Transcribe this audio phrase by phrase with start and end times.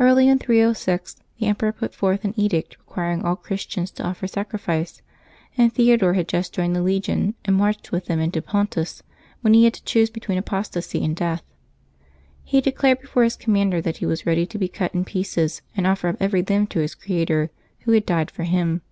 [0.00, 5.02] Early in 306 the emperor put forth an edict requiring all Christians to offer sacrifice,
[5.56, 9.04] and Theodore had just joined the legion and marched with them into Pontus,
[9.40, 11.44] when he had to choose between apostasy and death.
[12.42, 15.86] He declared before his commander that he was ready to be cut in pieces and
[15.86, 17.50] offer up every limb to his Creator,
[17.82, 18.82] Who had died for him.